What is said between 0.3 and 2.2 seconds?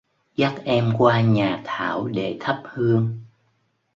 dắt em qua nhà thảo